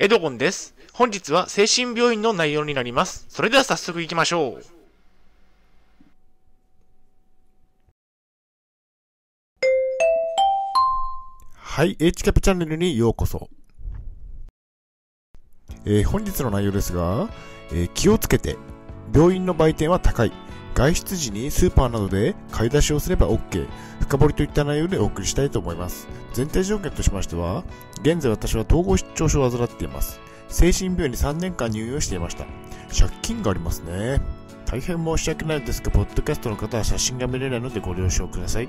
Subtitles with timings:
[0.00, 0.74] エドゴンです。
[0.92, 3.26] 本日は精神病院の内容になります。
[3.28, 4.64] それでは早速行きましょう。
[11.54, 13.48] はい、H キャプチャンネルにようこそ。
[15.84, 17.28] えー本日の内容ですが、
[17.70, 18.56] えー気をつけて、
[19.14, 20.32] 病院の売店は高い。
[20.74, 23.68] 外出時にスーパーなどで買い出しをすれば OK。
[24.00, 26.08] 深掘りといった内容でお送りしたいと思います。
[26.36, 27.62] 前提条件としましては、
[28.02, 30.20] 現在私は統合失調症を患っています。
[30.48, 32.44] 精神病院に3年間入院をしていました。
[32.92, 34.20] 借金がありますね。
[34.66, 38.68] 大変申し訳ないですが、ポッドキャストの方は写真が見れないのでご了承ください。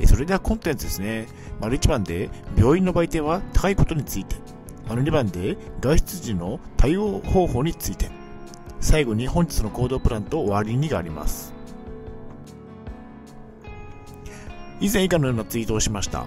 [0.00, 1.28] えそれではコンテンツですね。
[1.60, 4.36] 丸1番で病院の売店は高いことについて。
[4.88, 8.21] 丸2番で外出時の対応方法について。
[8.82, 11.54] 最後に本日の行動プランと終わりにがあります。
[14.80, 16.26] 以前以下のようなツイートをしました。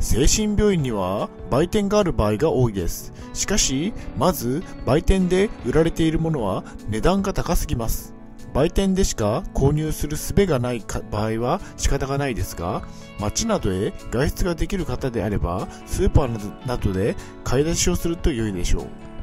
[0.00, 3.14] 精神病院には売店がある場合が多いです。
[3.32, 8.12] しかし、まず売店で売られているものは値段が高すぎます。
[8.52, 12.82] 売店でしか購入する術がない場合は仕方がないですが、
[13.20, 17.14] 街などへ外出ができる方であれば、スーパーなどで
[17.44, 19.13] 買い出しをすると良いでしょう。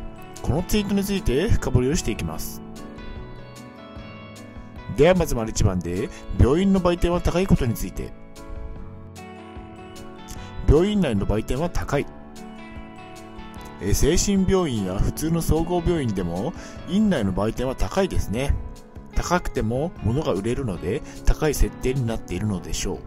[0.42, 2.61] このツイートについて深掘りをしていきます。
[4.95, 8.11] ではまず丸1番で、病院の売店は高いことについて。
[10.67, 12.06] 病院内の売店は高い。
[13.94, 16.53] 精神病院や普通の総合病院でも、
[16.89, 18.53] 院内の売店は高いですね。
[19.22, 23.00] 高くても物が売れるので高い設定になっているのでしょう、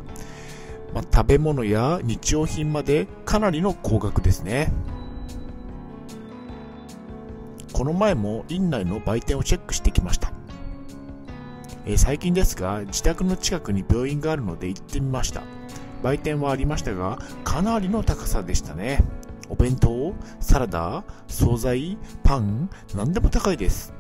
[0.95, 4.73] まあ食べ物や日用品までかなりの高額ですね
[7.75, 10.33] この前も院内の売店をチェックしてきました、
[11.85, 15.43] え最近ですが自宅の近くに病院があるので行ってみました。
[16.03, 19.03] 売店はありましたがかなりの高さでしたね。
[19.49, 23.93] お弁当サラダ惣菜パン何でも高いです。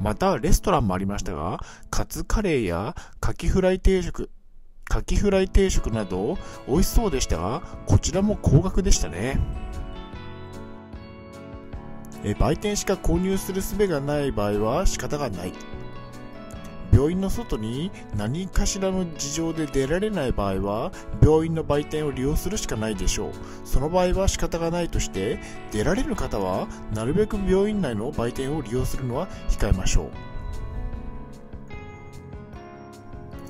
[0.00, 4.30] また、レストランもありましたが、カツカレーやカキフライ定食、
[4.88, 9.38] カキフライ定食など美味しそうでしたが、こちらも高額でしたね。
[12.22, 15.52] え売店しか購入する術がない場合は仕方がない。
[16.92, 20.92] 病院の外に何かしらの事情で出られない場合は
[21.22, 23.32] 病院の売店を利用するしかないでしょう。
[23.64, 25.38] その場合は仕方がないとして
[25.70, 30.10] 出られる方はなるべく病院内の売店を利用するのは控えましょう。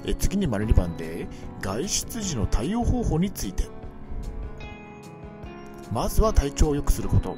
[0.04, 1.26] え次に丸2番で
[1.60, 3.64] 外出時の対応方法について。
[5.92, 7.36] まずは体調を良くすること。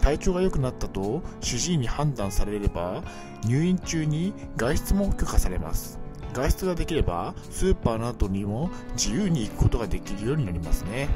[0.00, 3.02] 体調が良くなったと主治医に判断されれば
[3.44, 5.98] 入院中に外出も許可されます。
[6.32, 11.08] 外出ができればスーパーなどにも自由に行くことができるようになりますね。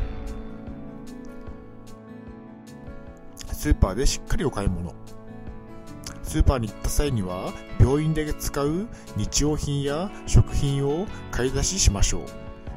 [3.53, 4.93] スーパーでしっかりお買い物。
[6.23, 12.23] スーパーに行った際には病院で使う日用品や食品を買い出ししましょう。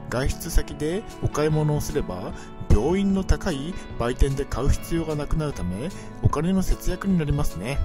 [0.09, 2.33] 外出先でお買い物をすれば
[2.77, 5.89] 病院の高い売店で買う必要がなくなるため
[6.21, 7.79] お金の節約になりますね、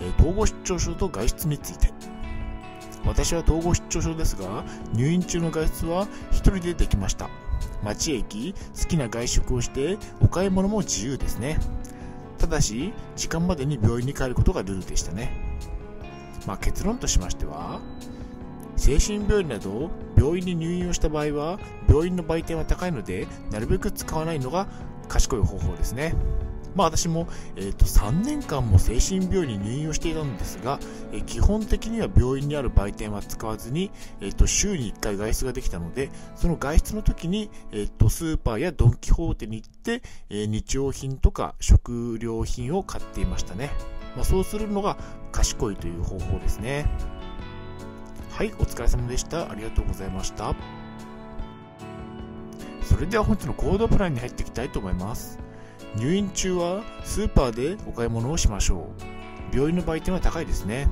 [0.00, 1.92] え統合失調症と外出について。
[3.04, 7.28] 私は統合失調症ですが入院中の外出は一人でできました。
[7.82, 11.58] 街へ行き好きな外食をしてお買い物も自由ですね。
[12.38, 15.32] ただし時間までに病院に帰ることがルールでしたね。
[16.46, 17.80] まあ結論としましては
[18.78, 21.58] 精神病院など病院に入院をした場合は
[21.88, 24.66] 病院の売店は高いのでなるべく使わないのが
[25.08, 26.14] 賢い方法ですね。
[26.74, 30.78] まあ私も、えー、と3年間も精神病院に入院をしていたんですが、
[31.12, 33.90] えー基本的には病院にある売店は使わずに、
[34.20, 43.70] えー、と週に1回外出ができたのでその外出の時に、えー、とスーパーやドン・キホーテに行って、えー日用品とか食料品を買っていましたね、
[44.14, 44.96] まあ、そうするのが
[45.32, 46.86] 賢いという方法ですね。
[48.38, 49.50] はい、お疲れ様でした。
[49.50, 50.54] ありがとうございました。
[52.84, 55.40] それでは本日の行動プランに入っていきたいと思います。
[55.96, 58.90] 入院中はスーパーでお買い物をしましょ
[59.52, 59.56] う。
[59.56, 60.86] 病院の売店は高いですね。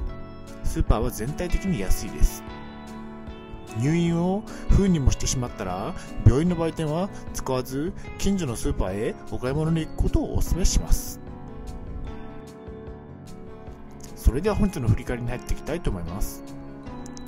[0.64, 2.42] スーパーは全体的に安いです。
[3.78, 5.94] 入院を不運にもしてしまったら、
[6.24, 11.20] 病院の売店は使わず、近所のスーパーへお買い物に行くことをお勧めします。
[14.16, 16.55] それでは本日の振り返りに入っていきたいと思います。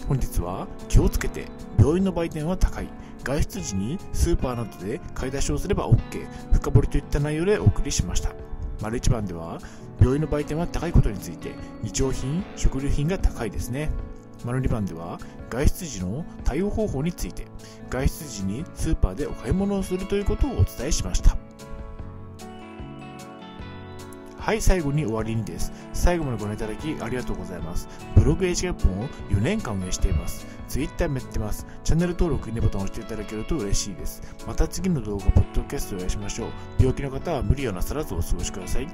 [0.09, 1.45] 本日は気をつけて
[1.79, 2.89] 病院の売店は高い。
[3.25, 8.33] 外出時にスーパーなどで買い出しをすれば OK 深掘りといった内容でお送りしました。
[8.81, 9.61] 丸一番では
[10.01, 11.53] 病院の売店は高いことについて
[11.83, 13.91] 日用品食料品が高いですね。
[14.45, 15.19] マルリバンでは
[15.51, 17.47] 外出時の対応方法について
[17.91, 21.38] 外出時にスーパーでお買い物をするということをお伝えしました。
[24.49, 25.71] はい最後に終わりにです。
[25.93, 27.87] 最後までご覧いただきありがとうございます。
[28.15, 30.47] ブログエイジガップを4年間運営しています。
[30.69, 31.67] Twitter もやってます。
[31.85, 34.23] チャンネル登録いいねボタンを押していただけると嬉しいです。
[34.47, 36.49] また次の動画ポッドキャストでお会いしましょう。
[36.79, 38.89] 病気の方は無理をなさらずお過ごしください。